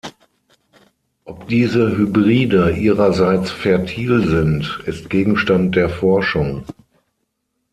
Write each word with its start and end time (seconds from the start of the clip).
Ob 1.25 1.47
diese 1.47 1.95
Hybride 1.95 2.71
ihrerseits 2.71 3.51
fertil 3.51 4.27
sind, 4.27 4.79
ist 4.87 5.11
Gegenstand 5.11 5.75
der 5.75 5.91
Forschung. 5.91 6.65